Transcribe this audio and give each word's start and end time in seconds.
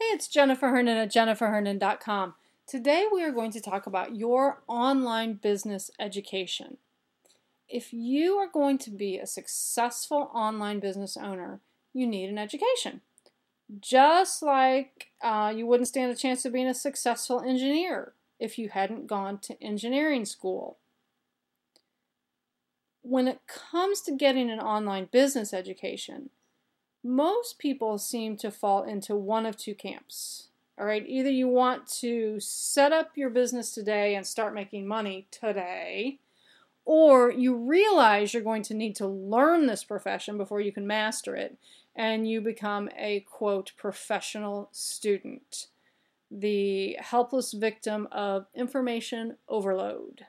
Hey, 0.00 0.06
it's 0.06 0.26
Jennifer 0.26 0.70
Hernan 0.70 0.96
at 0.96 1.12
jenniferhernan.com. 1.12 2.34
Today 2.66 3.06
we 3.12 3.22
are 3.22 3.30
going 3.30 3.52
to 3.52 3.60
talk 3.60 3.86
about 3.86 4.16
your 4.16 4.64
online 4.66 5.34
business 5.34 5.88
education. 6.00 6.78
If 7.68 7.92
you 7.92 8.34
are 8.34 8.48
going 8.48 8.78
to 8.78 8.90
be 8.90 9.18
a 9.18 9.26
successful 9.26 10.32
online 10.34 10.80
business 10.80 11.16
owner, 11.16 11.60
you 11.92 12.08
need 12.08 12.28
an 12.28 12.38
education. 12.38 13.02
Just 13.80 14.42
like 14.42 15.10
uh, 15.22 15.52
you 15.54 15.64
wouldn't 15.64 15.88
stand 15.88 16.10
a 16.10 16.16
chance 16.16 16.44
of 16.44 16.52
being 16.52 16.66
a 16.66 16.74
successful 16.74 17.40
engineer 17.40 18.14
if 18.40 18.58
you 18.58 18.70
hadn't 18.70 19.06
gone 19.06 19.38
to 19.42 19.62
engineering 19.62 20.24
school. 20.24 20.78
When 23.02 23.28
it 23.28 23.42
comes 23.46 24.00
to 24.02 24.16
getting 24.16 24.50
an 24.50 24.58
online 24.58 25.08
business 25.12 25.54
education, 25.54 26.30
most 27.04 27.58
people 27.58 27.98
seem 27.98 28.36
to 28.38 28.50
fall 28.50 28.82
into 28.82 29.14
one 29.14 29.44
of 29.44 29.56
two 29.56 29.74
camps. 29.74 30.48
All 30.78 30.86
right, 30.86 31.04
either 31.06 31.30
you 31.30 31.46
want 31.46 31.86
to 32.00 32.40
set 32.40 32.90
up 32.90 33.12
your 33.14 33.30
business 33.30 33.72
today 33.72 34.16
and 34.16 34.26
start 34.26 34.54
making 34.54 34.88
money 34.88 35.28
today, 35.30 36.18
or 36.84 37.30
you 37.30 37.54
realize 37.54 38.34
you're 38.34 38.42
going 38.42 38.62
to 38.64 38.74
need 38.74 38.96
to 38.96 39.06
learn 39.06 39.66
this 39.66 39.84
profession 39.84 40.36
before 40.36 40.60
you 40.60 40.72
can 40.72 40.86
master 40.86 41.36
it, 41.36 41.56
and 41.94 42.28
you 42.28 42.40
become 42.40 42.88
a 42.96 43.20
quote 43.20 43.72
professional 43.76 44.68
student, 44.72 45.68
the 46.30 46.96
helpless 47.00 47.52
victim 47.52 48.08
of 48.10 48.46
information 48.54 49.36
overload. 49.48 50.26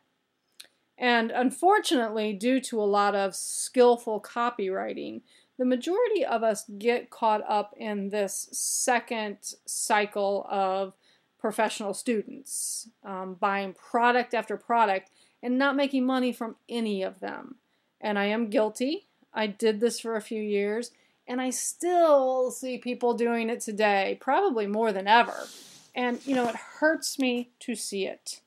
And 0.98 1.32
unfortunately, 1.32 2.34
due 2.34 2.62
to 2.62 2.82
a 2.82 2.84
lot 2.84 3.16
of 3.16 3.36
skillful 3.36 4.22
copywriting, 4.22 5.22
the 5.58 5.66
majority 5.66 6.26
of 6.26 6.44
us 6.44 6.66
get 6.78 7.10
caught 7.10 7.44
up 7.48 7.74
in 7.78 8.10
this 8.10 8.50
second 8.52 9.38
cycle 9.66 10.46
of 10.50 10.94
professional 11.40 11.94
students, 11.94 12.90
um, 13.04 13.36
buying 13.36 13.74
product 13.74 14.34
after 14.34 14.58
product 14.58 15.12
and 15.44 15.58
not 15.58 15.76
making 15.76 16.06
money 16.06 16.34
from 16.34 16.56
any 16.68 17.04
of 17.04 17.20
them. 17.20 17.56
And 18.02 18.18
I 18.18 18.26
am 18.26 18.50
guilty. 18.50 19.08
I 19.34 19.48
did 19.48 19.80
this 19.80 20.00
for 20.00 20.16
a 20.16 20.22
few 20.22 20.42
years, 20.42 20.92
and 21.28 21.42
I 21.42 21.50
still 21.50 22.52
see 22.52 22.78
people 22.78 23.14
doing 23.14 23.50
it 23.50 23.60
today, 23.60 24.18
probably 24.22 24.66
more 24.66 24.92
than 24.92 25.08
ever. 25.08 25.48
And, 25.94 26.26
you 26.26 26.36
know, 26.36 26.48
it 26.48 26.56
hurts 26.56 27.20
me 27.20 27.52
to 27.60 27.76
see 27.76 28.06
it. 28.06 28.42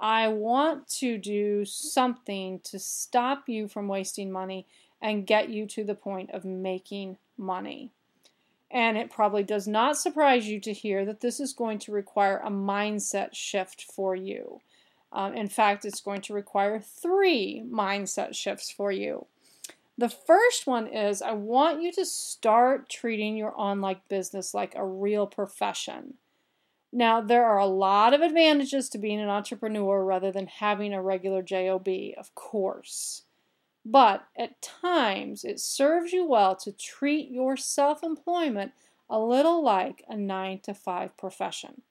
I 0.00 0.28
want 0.28 0.88
to 0.98 1.18
do 1.18 1.66
something 1.66 2.60
to 2.60 2.78
stop 2.78 3.48
you 3.48 3.68
from 3.68 3.86
wasting 3.86 4.32
money 4.32 4.66
and 5.00 5.26
get 5.26 5.50
you 5.50 5.66
to 5.66 5.84
the 5.84 5.94
point 5.94 6.30
of 6.30 6.44
making 6.44 7.18
money. 7.36 7.90
And 8.70 8.96
it 8.96 9.10
probably 9.10 9.42
does 9.42 9.68
not 9.68 9.98
surprise 9.98 10.48
you 10.48 10.58
to 10.60 10.72
hear 10.72 11.04
that 11.04 11.20
this 11.20 11.38
is 11.38 11.52
going 11.52 11.80
to 11.80 11.92
require 11.92 12.38
a 12.38 12.50
mindset 12.50 13.34
shift 13.34 13.82
for 13.82 14.14
you. 14.14 14.60
Um, 15.12 15.34
in 15.34 15.48
fact, 15.48 15.84
it's 15.84 16.00
going 16.00 16.22
to 16.22 16.34
require 16.34 16.80
three 16.80 17.64
mindset 17.68 18.34
shifts 18.34 18.70
for 18.70 18.92
you. 18.92 19.26
The 19.98 20.08
first 20.08 20.66
one 20.66 20.86
is 20.86 21.20
I 21.20 21.32
want 21.32 21.82
you 21.82 21.92
to 21.92 22.06
start 22.06 22.88
treating 22.88 23.36
your 23.36 23.52
online 23.54 24.00
business 24.08 24.54
like 24.54 24.74
a 24.74 24.86
real 24.86 25.26
profession. 25.26 26.14
Now, 26.92 27.20
there 27.20 27.44
are 27.44 27.58
a 27.58 27.66
lot 27.66 28.14
of 28.14 28.20
advantages 28.20 28.88
to 28.90 28.98
being 28.98 29.20
an 29.20 29.28
entrepreneur 29.28 30.04
rather 30.04 30.32
than 30.32 30.48
having 30.48 30.92
a 30.92 31.02
regular 31.02 31.42
job, 31.42 31.86
of 32.18 32.34
course. 32.34 33.22
But 33.84 34.26
at 34.36 34.60
times, 34.60 35.44
it 35.44 35.60
serves 35.60 36.12
you 36.12 36.26
well 36.26 36.56
to 36.56 36.72
treat 36.72 37.30
your 37.30 37.56
self 37.56 38.02
employment 38.02 38.72
a 39.08 39.18
little 39.20 39.62
like 39.62 40.04
a 40.08 40.16
9 40.16 40.60
to 40.60 40.74
5 40.74 41.16
profession. 41.16 41.82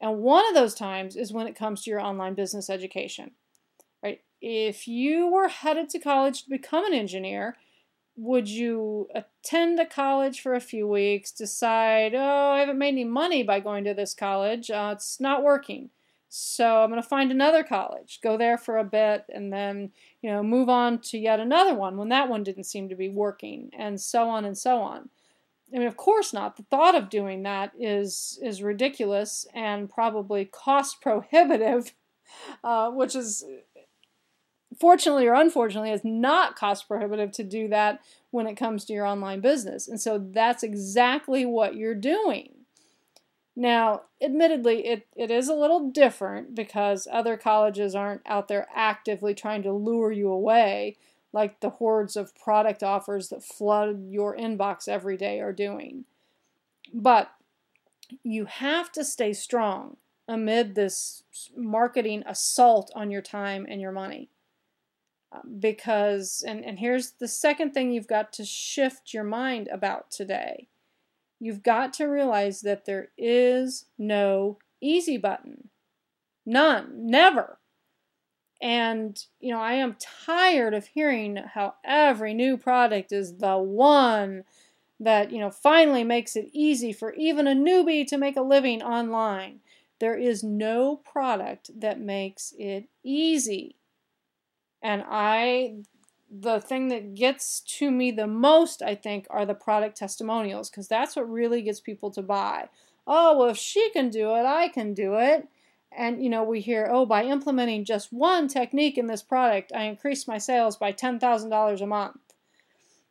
And 0.00 0.18
one 0.18 0.46
of 0.48 0.54
those 0.54 0.74
times 0.74 1.16
is 1.16 1.32
when 1.32 1.46
it 1.46 1.56
comes 1.56 1.82
to 1.82 1.90
your 1.90 2.00
online 2.00 2.34
business 2.34 2.68
education. 2.68 3.32
Right? 4.02 4.20
If 4.40 4.86
you 4.86 5.26
were 5.28 5.48
headed 5.48 5.88
to 5.90 5.98
college 5.98 6.44
to 6.44 6.50
become 6.50 6.84
an 6.84 6.92
engineer, 6.92 7.56
would 8.16 8.48
you 8.48 9.08
attend 9.14 9.80
a 9.80 9.86
college 9.86 10.40
for 10.40 10.54
a 10.54 10.60
few 10.60 10.86
weeks, 10.86 11.32
decide, 11.32 12.14
oh, 12.14 12.50
I 12.52 12.60
haven't 12.60 12.78
made 12.78 12.88
any 12.88 13.04
money 13.04 13.42
by 13.42 13.60
going 13.60 13.84
to 13.84 13.94
this 13.94 14.14
college, 14.14 14.70
uh, 14.70 14.92
it's 14.94 15.20
not 15.20 15.42
working. 15.42 15.90
So 16.36 16.82
I'm 16.82 16.90
going 16.90 17.00
to 17.00 17.08
find 17.08 17.30
another 17.30 17.62
college, 17.62 18.18
go 18.20 18.36
there 18.36 18.58
for 18.58 18.78
a 18.78 18.84
bit, 18.84 19.24
and 19.32 19.52
then 19.52 19.92
you 20.20 20.30
know 20.30 20.42
move 20.42 20.68
on 20.68 20.98
to 21.02 21.18
yet 21.18 21.38
another 21.38 21.74
one 21.74 21.96
when 21.96 22.08
that 22.08 22.28
one 22.28 22.42
didn't 22.42 22.64
seem 22.64 22.88
to 22.88 22.96
be 22.96 23.08
working, 23.08 23.70
and 23.78 24.00
so 24.00 24.28
on 24.28 24.44
and 24.44 24.58
so 24.58 24.78
on. 24.78 25.10
I 25.72 25.78
mean, 25.78 25.86
of 25.86 25.96
course 25.96 26.32
not. 26.32 26.56
The 26.56 26.64
thought 26.64 26.96
of 26.96 27.08
doing 27.08 27.44
that 27.44 27.70
is 27.78 28.40
is 28.42 28.64
ridiculous 28.64 29.46
and 29.54 29.88
probably 29.88 30.44
cost 30.44 31.00
prohibitive, 31.00 31.94
uh, 32.64 32.90
which 32.90 33.14
is 33.14 33.44
fortunately 34.78 35.26
or 35.26 35.34
unfortunately 35.34 35.90
is 35.90 36.04
not 36.04 36.56
cost 36.56 36.88
prohibitive 36.88 37.32
to 37.32 37.44
do 37.44 37.68
that 37.68 38.00
when 38.30 38.46
it 38.46 38.56
comes 38.56 38.84
to 38.84 38.92
your 38.92 39.06
online 39.06 39.40
business. 39.40 39.88
And 39.88 40.00
so 40.00 40.18
that's 40.18 40.62
exactly 40.62 41.44
what 41.46 41.76
you're 41.76 41.94
doing. 41.94 42.50
Now, 43.56 44.02
admittedly, 44.20 44.86
it, 44.86 45.06
it 45.14 45.30
is 45.30 45.48
a 45.48 45.54
little 45.54 45.90
different 45.90 46.54
because 46.54 47.06
other 47.10 47.36
colleges 47.36 47.94
aren't 47.94 48.22
out 48.26 48.48
there 48.48 48.66
actively 48.74 49.34
trying 49.34 49.62
to 49.62 49.72
lure 49.72 50.10
you 50.10 50.28
away 50.30 50.96
like 51.32 51.60
the 51.60 51.70
hordes 51.70 52.16
of 52.16 52.34
product 52.36 52.82
offers 52.82 53.28
that 53.28 53.44
flood 53.44 54.06
your 54.08 54.36
inbox 54.36 54.88
every 54.88 55.16
day 55.16 55.40
are 55.40 55.52
doing. 55.52 56.04
But 56.92 57.30
you 58.22 58.44
have 58.44 58.92
to 58.92 59.04
stay 59.04 59.32
strong 59.32 59.96
amid 60.28 60.74
this 60.74 61.22
marketing 61.56 62.22
assault 62.26 62.90
on 62.94 63.10
your 63.10 63.22
time 63.22 63.66
and 63.68 63.80
your 63.80 63.92
money. 63.92 64.30
Because, 65.60 66.44
and, 66.46 66.64
and 66.64 66.78
here's 66.78 67.12
the 67.12 67.28
second 67.28 67.72
thing 67.72 67.92
you've 67.92 68.06
got 68.06 68.32
to 68.34 68.44
shift 68.44 69.12
your 69.14 69.24
mind 69.24 69.68
about 69.68 70.10
today 70.10 70.68
you've 71.44 71.62
got 71.62 71.92
to 71.92 72.06
realize 72.06 72.62
that 72.62 72.86
there 72.86 73.08
is 73.18 73.84
no 73.98 74.58
easy 74.80 75.18
button. 75.18 75.68
None. 76.46 77.06
Never. 77.06 77.58
And, 78.62 79.22
you 79.40 79.52
know, 79.52 79.60
I 79.60 79.74
am 79.74 79.96
tired 80.00 80.72
of 80.72 80.86
hearing 80.86 81.36
how 81.36 81.74
every 81.84 82.32
new 82.32 82.56
product 82.56 83.12
is 83.12 83.36
the 83.36 83.58
one 83.58 84.44
that, 84.98 85.32
you 85.32 85.38
know, 85.38 85.50
finally 85.50 86.02
makes 86.02 86.34
it 86.34 86.48
easy 86.52 86.92
for 86.92 87.12
even 87.12 87.46
a 87.46 87.54
newbie 87.54 88.06
to 88.06 88.16
make 88.16 88.36
a 88.36 88.42
living 88.42 88.82
online. 88.82 89.60
There 89.98 90.16
is 90.16 90.42
no 90.42 90.96
product 90.96 91.78
that 91.78 92.00
makes 92.00 92.54
it 92.58 92.88
easy. 93.02 93.76
And 94.84 95.02
I 95.08 95.78
the 96.30 96.60
thing 96.60 96.88
that 96.88 97.14
gets 97.14 97.60
to 97.60 97.90
me 97.90 98.10
the 98.10 98.26
most, 98.26 98.82
I 98.82 98.94
think, 98.96 99.26
are 99.30 99.46
the 99.46 99.54
product 99.54 99.96
testimonials 99.96 100.68
because 100.68 100.88
that's 100.88 101.14
what 101.14 101.30
really 101.30 101.62
gets 101.62 101.80
people 101.80 102.10
to 102.10 102.22
buy. 102.22 102.68
Oh, 103.06 103.38
well, 103.38 103.50
if 103.50 103.56
she 103.56 103.90
can 103.90 104.10
do 104.10 104.34
it, 104.34 104.44
I 104.44 104.68
can 104.68 104.94
do 104.94 105.14
it. 105.14 105.46
And, 105.96 106.22
you 106.22 106.28
know, 106.28 106.42
we 106.42 106.60
hear, 106.60 106.88
oh, 106.90 107.06
by 107.06 107.24
implementing 107.24 107.84
just 107.84 108.12
one 108.12 108.48
technique 108.48 108.98
in 108.98 109.06
this 109.06 109.22
product, 109.22 109.70
I 109.72 109.84
increased 109.84 110.26
my 110.26 110.38
sales 110.38 110.76
by 110.76 110.92
$10,000 110.92 111.80
a 111.80 111.86
month. 111.86 112.20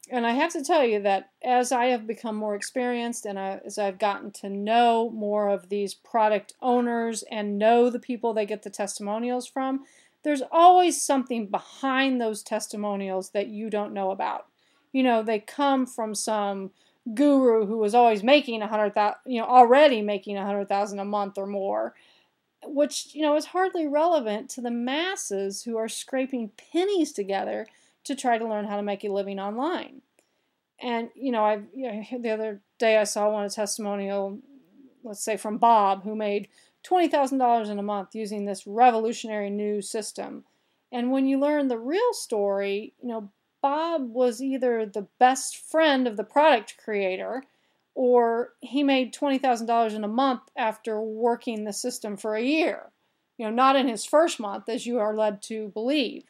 And 0.09 0.28
I 0.28 0.31
have 0.31 0.51
to 0.51 0.63
tell 0.63 0.84
you 0.84 1.01
that 1.03 1.29
as 1.41 1.72
I 1.72 1.85
have 1.85 2.05
become 2.05 2.35
more 2.35 2.55
experienced 2.55 3.25
and 3.25 3.40
I, 3.40 3.61
as 3.66 3.78
I've 3.78 4.00
gotten 4.00 4.31
to 4.31 4.50
know 4.50 5.09
more 5.11 5.47
of 5.47 5.69
these 5.69 5.94
product 5.94 6.55
owners 6.61 7.23
and 7.31 7.57
know 7.57 7.90
the 7.90 8.00
people 8.00 8.34
they 8.34 8.45
get 8.45 8.63
the 8.63 8.69
testimonials 8.69 9.47
from, 9.47 9.85
there's 10.23 10.41
always 10.51 11.01
something 11.01 11.47
behind 11.47 12.19
those 12.19 12.44
testimonials 12.44 13.29
that 13.31 13.47
you 13.47 13.69
don't 13.69 13.94
know 13.94 14.11
about. 14.11 14.47
You 14.91 15.03
know, 15.03 15.22
they 15.22 15.39
come 15.39 15.85
from 15.85 16.16
some 16.16 16.72
guru 17.13 17.66
who 17.66 17.78
was 17.78 17.94
always 17.94 18.23
making 18.23 18.61
a 18.61 18.67
hundred 18.67 18.95
thousand, 18.95 19.20
you 19.25 19.41
know, 19.41 19.47
already 19.47 20.02
making 20.02 20.37
a 20.37 20.46
hundred 20.46 20.70
thousand 20.70 20.99
a 20.99 21.05
month 21.05 21.37
or 21.37 21.46
more, 21.46 21.93
which 22.66 23.14
you 23.14 23.22
know 23.22 23.35
is 23.35 23.47
hardly 23.47 23.87
relevant 23.87 24.49
to 24.52 24.61
the 24.61 24.72
masses 24.72 25.64
who 25.64 25.78
are 25.78 25.90
scraping 25.90 26.52
pennies 26.72 27.11
together 27.11 27.67
to 28.05 28.16
try 28.16 28.37
to 28.37 28.47
learn 28.47 28.66
how 28.66 28.78
to 28.78 28.84
make 28.84 29.03
a 29.03 29.09
living 29.09 29.40
online. 29.40 30.02
And 30.79 31.09
you 31.16 31.31
know, 31.31 31.43
I 31.43 31.61
you 31.73 31.91
know, 31.91 32.03
the 32.19 32.29
other 32.29 32.61
day 32.79 32.97
I 32.97 33.03
saw 33.03 33.29
one 33.29 33.46
a 33.46 33.49
testimonial, 33.49 34.40
let's 35.03 35.23
say 35.23 35.35
from 35.35 35.58
Bob, 35.58 36.03
who 36.03 36.16
made 36.16 36.47
$20,000 36.88 37.70
in 37.70 37.80
a 37.80 37.84
month 37.84 38.16
using 38.16 38.46
this 38.46 38.68
revolutionary 38.68 39.50
new 39.50 39.82
system. 39.82 40.44
And 40.91 41.12
when 41.12 41.26
you 41.26 41.40
learn 41.40 41.68
the 41.68 41.80
real 41.80 42.14
story, 42.14 42.94
you 43.02 43.09
know, 43.09 43.32
Bob 43.62 44.14
was 44.14 44.41
either 44.41 44.85
the 44.85 45.08
best 45.20 45.58
friend 45.58 46.08
of 46.08 46.18
the 46.18 46.24
product 46.24 46.76
creator 46.84 47.44
or 47.96 48.53
he 48.62 48.84
made 48.84 49.14
$20,000 49.14 49.94
in 49.94 50.03
a 50.03 50.08
month 50.08 50.41
after 50.58 51.00
working 51.00 51.64
the 51.64 51.74
system 51.74 52.18
for 52.18 52.35
a 52.35 52.44
year. 52.44 52.91
You 53.38 53.46
know, 53.46 53.52
not 53.52 53.76
in 53.76 53.88
his 53.88 54.06
first 54.06 54.40
month, 54.40 54.70
as 54.70 54.86
you 54.86 55.00
are 55.00 55.16
led 55.16 55.41
to 55.44 55.70
believe. 55.70 56.26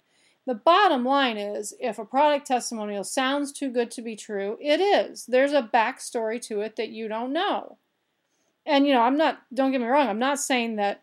The 0.45 0.55
bottom 0.55 1.05
line 1.05 1.37
is 1.37 1.73
if 1.79 1.97
a 1.99 2.05
product 2.05 2.47
testimonial 2.47 3.03
sounds 3.03 3.51
too 3.51 3.69
good 3.69 3.91
to 3.91 4.01
be 4.01 4.15
true, 4.15 4.57
it 4.61 4.81
is. 4.81 5.25
There's 5.25 5.53
a 5.53 5.69
backstory 5.73 6.41
to 6.47 6.61
it 6.61 6.75
that 6.75 6.89
you 6.89 7.07
don't 7.07 7.31
know. 7.31 7.77
And, 8.65 8.87
you 8.87 8.93
know, 8.93 9.01
I'm 9.01 9.17
not, 9.17 9.41
don't 9.53 9.71
get 9.71 9.81
me 9.81 9.87
wrong, 9.87 10.07
I'm 10.07 10.19
not 10.19 10.39
saying 10.39 10.77
that 10.77 11.01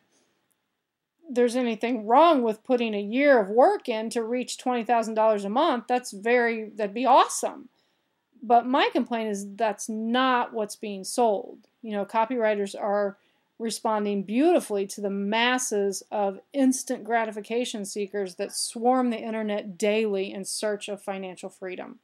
there's 1.28 1.56
anything 1.56 2.06
wrong 2.06 2.42
with 2.42 2.64
putting 2.64 2.94
a 2.94 3.00
year 3.00 3.38
of 3.38 3.48
work 3.48 3.88
in 3.88 4.10
to 4.10 4.22
reach 4.22 4.58
$20,000 4.58 5.44
a 5.44 5.48
month. 5.48 5.84
That's 5.88 6.10
very, 6.10 6.70
that'd 6.70 6.94
be 6.94 7.06
awesome. 7.06 7.68
But 8.42 8.66
my 8.66 8.88
complaint 8.92 9.30
is 9.30 9.46
that's 9.54 9.88
not 9.88 10.52
what's 10.52 10.76
being 10.76 11.04
sold. 11.04 11.58
You 11.82 11.92
know, 11.92 12.04
copywriters 12.04 12.74
are 12.78 13.16
responding 13.60 14.22
beautifully 14.22 14.86
to 14.86 15.00
the 15.02 15.10
masses 15.10 16.02
of 16.10 16.40
instant 16.52 17.04
gratification 17.04 17.84
seekers 17.84 18.36
that 18.36 18.52
swarm 18.52 19.10
the 19.10 19.18
internet 19.18 19.76
daily 19.76 20.32
in 20.32 20.44
search 20.44 20.88
of 20.88 21.02
financial 21.02 21.50
freedom. 21.50 22.00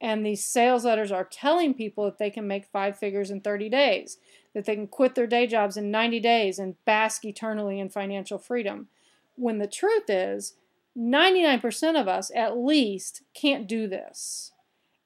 And 0.00 0.24
these 0.24 0.44
sales 0.44 0.84
letters 0.84 1.12
are 1.12 1.24
telling 1.24 1.74
people 1.74 2.04
that 2.04 2.18
they 2.18 2.30
can 2.30 2.46
make 2.46 2.64
five 2.64 2.98
figures 2.98 3.30
in 3.30 3.40
30 3.40 3.68
days, 3.68 4.18
that 4.54 4.64
they 4.64 4.74
can 4.74 4.86
quit 4.86 5.14
their 5.14 5.26
day 5.26 5.46
jobs 5.46 5.76
in 5.76 5.90
90 5.90 6.20
days 6.20 6.58
and 6.58 6.82
bask 6.84 7.24
eternally 7.24 7.78
in 7.78 7.90
financial 7.90 8.38
freedom. 8.38 8.88
When 9.36 9.58
the 9.58 9.66
truth 9.66 10.08
is, 10.08 10.54
99% 10.96 12.00
of 12.00 12.08
us, 12.08 12.30
at 12.34 12.56
least, 12.56 13.22
can't 13.34 13.68
do 13.68 13.86
this. 13.86 14.52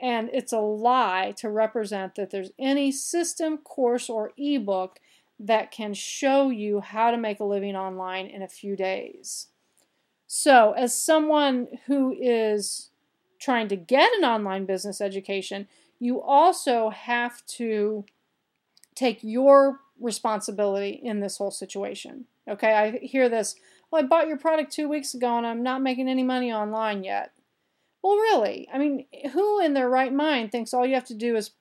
And 0.01 0.31
it's 0.33 0.53
a 0.53 0.59
lie 0.59 1.35
to 1.39 1.51
represent 1.51 2.15
that 2.15 2.31
there's 2.31 2.51
any 2.59 2.93
system, 2.93 3.59
course, 3.59 4.09
or 4.09 4.33
ebook 4.37 4.99
that 5.39 5.71
can 5.71 5.95
show 5.95 6.51
you 6.51 6.81
how 6.81 7.11
to 7.11 7.17
make 7.17 7.41
a 7.41 7.45
living 7.45 7.77
online 7.77 8.27
in 8.27 8.43
a 8.43 8.49
few 8.49 8.77
days. 8.77 9.49
So, 10.27 10.73
as 10.73 10.97
someone 10.97 11.69
who 11.87 12.17
is 12.19 12.91
trying 13.45 13.69
to 13.69 13.77
get 13.77 14.11
an 14.15 14.25
online 14.25 14.65
business 14.65 15.03
education, 15.03 15.69
you 15.99 16.21
also 16.21 16.89
have 16.89 17.45
to 17.47 18.05
take 18.95 19.19
your 19.23 19.81
responsibility 20.01 20.99
in 21.03 21.21
this 21.21 21.37
whole 21.37 21.51
situation. 21.51 22.25
Okay, 22.49 22.73
I 22.73 22.99
hear 22.99 23.29
this, 23.29 23.57
well, 23.91 24.03
I 24.03 24.07
bought 24.07 24.29
your 24.29 24.39
product 24.39 24.73
two 24.73 24.89
weeks 24.89 25.13
ago 25.13 25.37
and 25.37 25.47
I'm 25.47 25.63
not 25.63 25.83
making 25.83 26.09
any 26.09 26.23
money 26.23 26.53
online 26.53 27.05
yet. 27.05 27.33
Well, 28.03 28.17
really, 28.17 28.67
I 28.73 28.79
mean, 28.79 29.07
who 29.33 29.61
in 29.61 29.75
their 29.75 29.89
right 29.89 30.13
mind 30.13 30.51
thinks 30.51 30.73
all 30.73 30.87
you 30.87 30.95
have 30.95 31.07
to 31.07 31.15
do 31.15 31.37
is 31.37 31.53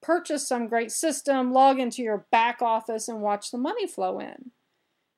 purchase 0.00 0.46
some 0.46 0.66
great 0.66 0.92
system, 0.92 1.52
log 1.52 1.78
into 1.78 2.02
your 2.02 2.26
back 2.30 2.62
office, 2.62 3.08
and 3.08 3.20
watch 3.20 3.50
the 3.50 3.58
money 3.58 3.86
flow 3.86 4.18
in? 4.18 4.50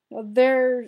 Know, 0.09 0.25
there, 0.29 0.83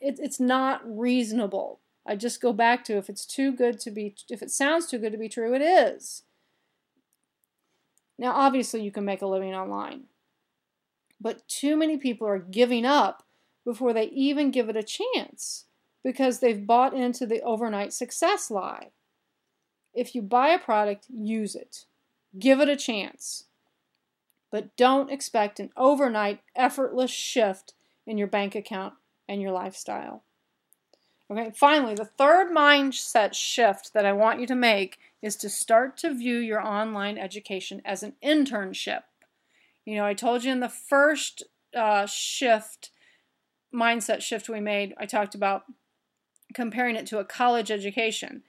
it, 0.00 0.18
it's 0.18 0.40
not 0.40 0.82
reasonable. 0.84 1.80
I 2.06 2.16
just 2.16 2.40
go 2.40 2.52
back 2.52 2.84
to 2.84 2.96
if 2.96 3.08
it's 3.08 3.26
too 3.26 3.52
good 3.52 3.78
to 3.80 3.90
be, 3.90 4.14
if 4.28 4.42
it 4.42 4.50
sounds 4.50 4.86
too 4.86 4.98
good 4.98 5.12
to 5.12 5.18
be 5.18 5.28
true, 5.28 5.54
it 5.54 5.62
is. 5.62 6.22
Now, 8.18 8.32
obviously, 8.32 8.82
you 8.82 8.90
can 8.90 9.04
make 9.04 9.22
a 9.22 9.26
living 9.26 9.54
online, 9.54 10.04
but 11.20 11.46
too 11.48 11.76
many 11.76 11.96
people 11.96 12.26
are 12.26 12.38
giving 12.38 12.84
up 12.84 13.22
before 13.64 13.92
they 13.92 14.04
even 14.06 14.50
give 14.50 14.68
it 14.68 14.76
a 14.76 14.82
chance 14.82 15.66
because 16.02 16.40
they've 16.40 16.66
bought 16.66 16.94
into 16.94 17.26
the 17.26 17.40
overnight 17.42 17.92
success 17.92 18.50
lie. 18.50 18.88
If 19.92 20.14
you 20.14 20.22
buy 20.22 20.48
a 20.50 20.58
product, 20.58 21.06
use 21.08 21.54
it. 21.54 21.84
Give 22.38 22.60
it 22.60 22.68
a 22.68 22.76
chance. 22.76 23.44
But 24.50 24.76
don't 24.76 25.10
expect 25.10 25.60
an 25.60 25.70
overnight, 25.76 26.40
effortless 26.56 27.10
shift 27.10 27.74
in 28.06 28.18
your 28.18 28.28
bank 28.28 28.54
account 28.54 28.94
and 29.28 29.40
your 29.40 29.52
lifestyle. 29.52 30.24
Okay, 31.30 31.52
finally, 31.54 31.94
the 31.94 32.04
third 32.04 32.50
mindset 32.50 33.34
shift 33.34 33.92
that 33.94 34.04
I 34.04 34.12
want 34.12 34.40
you 34.40 34.46
to 34.48 34.54
make 34.56 34.98
is 35.22 35.36
to 35.36 35.48
start 35.48 35.96
to 35.98 36.12
view 36.12 36.38
your 36.38 36.60
online 36.60 37.18
education 37.18 37.80
as 37.84 38.02
an 38.02 38.14
internship. 38.22 39.02
You 39.84 39.96
know, 39.96 40.04
I 40.04 40.14
told 40.14 40.42
you 40.42 40.50
in 40.50 40.58
the 40.58 40.68
first 40.68 41.44
uh, 41.74 42.06
shift, 42.06 42.90
mindset 43.72 44.22
shift 44.22 44.48
we 44.48 44.58
made, 44.60 44.92
I 44.98 45.06
talked 45.06 45.36
about 45.36 45.64
comparing 46.52 46.96
it 46.96 47.06
to 47.06 47.20
a 47.20 47.24
college 47.24 47.70
education. 47.70 48.42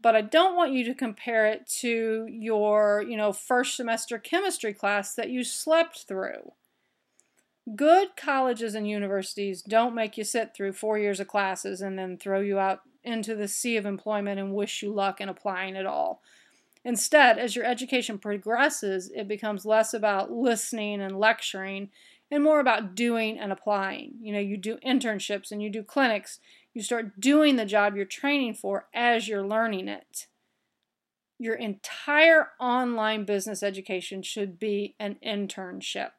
But 0.00 0.16
I 0.16 0.22
don't 0.22 0.56
want 0.56 0.72
you 0.72 0.84
to 0.86 0.94
compare 0.94 1.46
it 1.46 1.66
to 1.80 2.26
your, 2.28 3.04
you 3.06 3.16
know, 3.16 3.32
first 3.32 3.76
semester 3.76 4.18
chemistry 4.18 4.72
class 4.72 5.14
that 5.14 5.28
you 5.28 5.44
slept 5.44 6.08
through. 6.08 6.52
Good 7.76 8.16
colleges 8.16 8.74
and 8.74 8.88
universities 8.88 9.62
don't 9.62 9.94
make 9.94 10.18
you 10.18 10.24
sit 10.24 10.54
through 10.54 10.72
four 10.72 10.98
years 10.98 11.20
of 11.20 11.28
classes 11.28 11.80
and 11.80 11.98
then 11.98 12.18
throw 12.18 12.40
you 12.40 12.58
out 12.58 12.80
into 13.04 13.34
the 13.34 13.48
sea 13.48 13.76
of 13.76 13.86
employment 13.86 14.40
and 14.40 14.54
wish 14.54 14.82
you 14.82 14.92
luck 14.92 15.20
in 15.20 15.28
applying 15.28 15.76
it 15.76 15.86
all. 15.86 16.22
Instead, 16.84 17.38
as 17.38 17.54
your 17.54 17.64
education 17.64 18.18
progresses, 18.18 19.10
it 19.14 19.28
becomes 19.28 19.64
less 19.64 19.94
about 19.94 20.32
listening 20.32 21.00
and 21.00 21.18
lecturing 21.18 21.90
and 22.30 22.42
more 22.42 22.58
about 22.58 22.96
doing 22.96 23.38
and 23.38 23.52
applying. 23.52 24.14
You 24.20 24.32
know, 24.32 24.40
you 24.40 24.56
do 24.56 24.78
internships 24.84 25.52
and 25.52 25.62
you 25.62 25.70
do 25.70 25.84
clinics 25.84 26.40
you 26.74 26.82
start 26.82 27.20
doing 27.20 27.56
the 27.56 27.66
job 27.66 27.96
you're 27.96 28.04
training 28.04 28.54
for 28.54 28.86
as 28.94 29.28
you're 29.28 29.46
learning 29.46 29.88
it. 29.88 30.26
Your 31.38 31.54
entire 31.54 32.48
online 32.60 33.24
business 33.24 33.62
education 33.62 34.22
should 34.22 34.58
be 34.58 34.94
an 34.98 35.16
internship. 35.24 36.10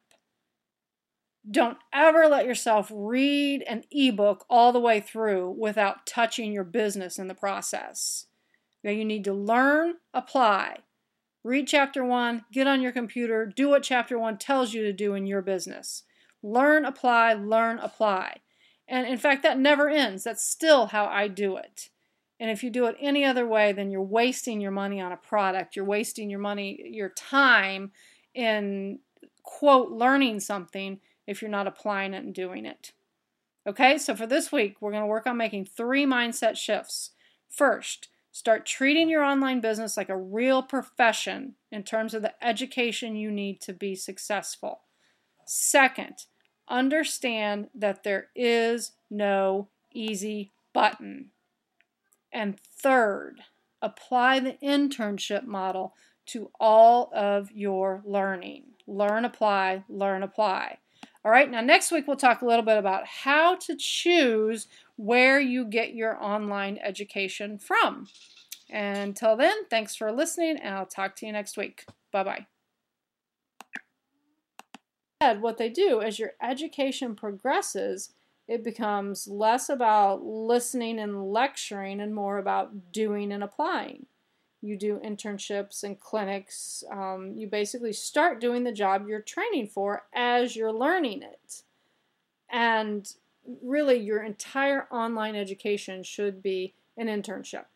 Don't 1.50 1.78
ever 1.92 2.26
let 2.26 2.46
yourself 2.46 2.90
read 2.94 3.62
an 3.68 3.84
ebook 3.90 4.46
all 4.48 4.72
the 4.72 4.80
way 4.80 5.00
through 5.00 5.50
without 5.58 6.06
touching 6.06 6.52
your 6.52 6.64
business 6.64 7.18
in 7.18 7.28
the 7.28 7.34
process. 7.34 8.26
You 8.82 9.04
need 9.04 9.24
to 9.24 9.32
learn, 9.32 9.94
apply. 10.12 10.78
Read 11.42 11.68
chapter 11.68 12.02
one, 12.04 12.44
get 12.50 12.66
on 12.66 12.80
your 12.80 12.92
computer, 12.92 13.44
do 13.44 13.68
what 13.68 13.82
chapter 13.82 14.18
one 14.18 14.38
tells 14.38 14.72
you 14.72 14.82
to 14.84 14.92
do 14.92 15.14
in 15.14 15.26
your 15.26 15.42
business. 15.42 16.04
Learn, 16.42 16.84
apply, 16.86 17.34
learn, 17.34 17.78
apply. 17.78 18.38
And 18.88 19.06
in 19.06 19.18
fact, 19.18 19.42
that 19.42 19.58
never 19.58 19.88
ends. 19.88 20.24
That's 20.24 20.44
still 20.44 20.86
how 20.86 21.06
I 21.06 21.28
do 21.28 21.56
it. 21.56 21.90
And 22.40 22.50
if 22.50 22.62
you 22.62 22.70
do 22.70 22.86
it 22.86 22.96
any 23.00 23.24
other 23.24 23.46
way, 23.46 23.72
then 23.72 23.90
you're 23.90 24.02
wasting 24.02 24.60
your 24.60 24.70
money 24.70 25.00
on 25.00 25.12
a 25.12 25.16
product. 25.16 25.76
You're 25.76 25.84
wasting 25.84 26.28
your 26.30 26.40
money, 26.40 26.90
your 26.90 27.10
time 27.10 27.92
in, 28.34 28.98
quote, 29.42 29.90
learning 29.90 30.40
something 30.40 31.00
if 31.26 31.40
you're 31.40 31.50
not 31.50 31.66
applying 31.66 32.14
it 32.14 32.24
and 32.24 32.34
doing 32.34 32.66
it. 32.66 32.92
Okay, 33.66 33.96
so 33.96 34.14
for 34.14 34.26
this 34.26 34.52
week, 34.52 34.76
we're 34.80 34.90
going 34.90 35.02
to 35.02 35.06
work 35.06 35.26
on 35.26 35.36
making 35.36 35.64
three 35.64 36.04
mindset 36.04 36.56
shifts. 36.56 37.12
First, 37.48 38.08
start 38.30 38.66
treating 38.66 39.08
your 39.08 39.22
online 39.22 39.60
business 39.60 39.96
like 39.96 40.10
a 40.10 40.16
real 40.16 40.62
profession 40.62 41.54
in 41.72 41.82
terms 41.82 42.12
of 42.12 42.22
the 42.22 42.34
education 42.44 43.16
you 43.16 43.30
need 43.30 43.60
to 43.62 43.72
be 43.72 43.94
successful. 43.94 44.80
Second, 45.46 46.26
understand 46.68 47.68
that 47.74 48.02
there 48.02 48.28
is 48.34 48.92
no 49.10 49.68
easy 49.92 50.52
button. 50.72 51.30
And 52.32 52.58
third, 52.60 53.40
apply 53.80 54.40
the 54.40 54.58
internship 54.62 55.44
model 55.44 55.94
to 56.26 56.50
all 56.58 57.10
of 57.14 57.50
your 57.52 58.02
learning. 58.04 58.64
Learn, 58.86 59.24
apply, 59.24 59.84
learn, 59.88 60.22
apply. 60.22 60.78
All 61.24 61.30
right, 61.30 61.50
now 61.50 61.62
next 61.62 61.90
week 61.90 62.06
we'll 62.06 62.16
talk 62.16 62.42
a 62.42 62.46
little 62.46 62.64
bit 62.64 62.76
about 62.76 63.06
how 63.06 63.56
to 63.56 63.76
choose 63.78 64.66
where 64.96 65.40
you 65.40 65.64
get 65.64 65.94
your 65.94 66.22
online 66.22 66.78
education 66.82 67.58
from. 67.58 68.08
Until 68.70 69.36
then, 69.36 69.66
thanks 69.70 69.94
for 69.94 70.12
listening, 70.12 70.58
and 70.58 70.74
I'll 70.74 70.86
talk 70.86 71.16
to 71.16 71.26
you 71.26 71.32
next 71.32 71.56
week. 71.56 71.86
Bye 72.12 72.24
bye 72.24 72.46
what 75.32 75.56
they 75.56 75.68
do 75.68 76.02
as 76.02 76.18
your 76.18 76.32
education 76.42 77.14
progresses, 77.14 78.12
it 78.46 78.62
becomes 78.62 79.26
less 79.26 79.68
about 79.70 80.22
listening 80.22 80.98
and 80.98 81.32
lecturing 81.32 82.00
and 82.00 82.14
more 82.14 82.38
about 82.38 82.92
doing 82.92 83.32
and 83.32 83.42
applying. 83.42 84.06
You 84.64 84.78
do 84.78 84.98
internships 85.04 85.84
and 85.84 86.00
clinics. 86.00 86.82
Um, 86.90 87.34
you 87.36 87.46
basically 87.46 87.92
start 87.92 88.40
doing 88.40 88.64
the 88.64 88.72
job 88.72 89.06
you're 89.06 89.20
training 89.20 89.66
for 89.66 90.04
as 90.14 90.56
you're 90.56 90.72
learning 90.72 91.22
it. 91.22 91.62
And 92.50 93.06
really, 93.62 93.98
your 93.98 94.22
entire 94.22 94.86
online 94.90 95.36
education 95.36 96.02
should 96.02 96.42
be 96.42 96.72
an 96.96 97.08
internship. 97.08 97.66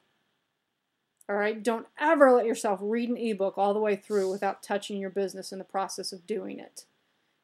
All 1.29 1.37
right, 1.37 1.63
don't 1.63 1.87
ever 2.01 2.33
let 2.33 2.47
yourself 2.47 2.81
read 2.83 3.11
an 3.11 3.19
ebook 3.19 3.59
all 3.59 3.75
the 3.75 3.81
way 3.81 3.95
through 3.95 4.31
without 4.31 4.63
touching 4.63 4.99
your 4.99 5.11
business 5.11 5.53
in 5.53 5.59
the 5.59 5.65
process 5.65 6.11
of 6.11 6.27
doing 6.27 6.59
it. 6.59 6.87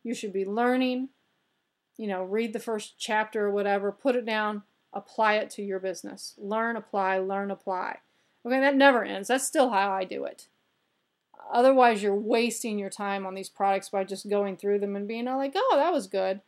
You 0.02 0.14
should 0.14 0.32
be 0.32 0.46
learning, 0.46 1.10
you 1.98 2.06
know, 2.06 2.24
read 2.24 2.54
the 2.54 2.60
first 2.60 2.94
chapter 2.96 3.44
or 3.44 3.50
whatever, 3.50 3.92
put 3.92 4.16
it 4.16 4.24
down, 4.24 4.62
apply 4.94 5.34
it 5.34 5.50
to 5.50 5.62
your 5.62 5.80
business. 5.80 6.32
Learn, 6.38 6.76
apply, 6.76 7.18
learn, 7.18 7.50
apply. 7.50 7.98
Okay, 8.46 8.60
that 8.60 8.76
never 8.76 9.04
ends. 9.04 9.28
That's 9.28 9.46
still 9.46 9.70
how 9.70 9.90
I 9.90 10.04
do 10.04 10.24
it. 10.24 10.48
Otherwise, 11.52 12.02
you're 12.02 12.14
wasting 12.14 12.78
your 12.78 12.90
time 12.90 13.26
on 13.26 13.34
these 13.34 13.48
products 13.48 13.88
by 13.88 14.04
just 14.04 14.28
going 14.28 14.56
through 14.56 14.78
them 14.78 14.96
and 14.96 15.08
being 15.08 15.26
like, 15.26 15.52
oh, 15.54 15.74
that 15.76 15.92
was 15.92 16.06
good. 16.06 16.40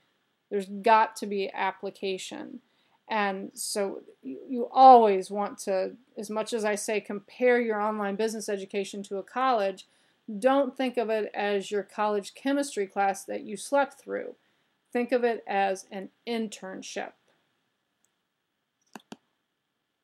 There's 0.50 0.67
got 0.67 1.17
to 1.17 1.26
be 1.26 1.50
application. 1.53 2.61
And 3.09 3.50
so 3.55 4.03
you, 4.23 4.41
you 4.49 4.69
always 4.73 5.31
want 5.31 5.59
to, 5.61 5.93
as 6.19 6.29
much 6.29 6.53
as 6.53 6.65
I 6.65 6.75
say, 6.75 7.00
compare 7.00 7.61
your 7.61 7.81
online 7.81 8.17
business 8.17 8.49
education 8.49 9.03
to 9.05 9.19
a 9.19 9.23
college, 9.23 9.87
don't 10.38 10.76
think 10.76 10.97
of 10.97 11.09
it 11.09 11.31
as 11.35 11.71
your 11.71 11.85
college 11.85 12.35
chemistry 12.35 12.87
class 12.87 13.25
that 13.25 13.43
you 13.43 13.57
slept 13.57 14.00
through. 14.00 14.35
Think 14.93 15.12
of 15.12 15.25
it 15.25 15.45
as 15.47 15.87
an 15.93 16.09
internship. 16.26 17.12